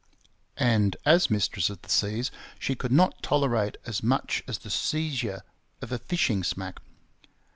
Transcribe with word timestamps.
And 0.57 0.97
as 1.05 1.29
mistress 1.29 1.69
of 1.69 1.83
the 1.83 1.89
seas, 1.89 2.31
she 2.57 2.73
could 2.73 2.91
not 2.91 3.21
tolerate 3.21 3.77
as 3.85 4.01
much 4.01 4.41
as 4.47 4.57
the 4.57 4.71
seizure 4.71 5.43
of 5.79 5.91
a 5.91 5.99
fishing 5.99 6.43
smack. 6.43 6.79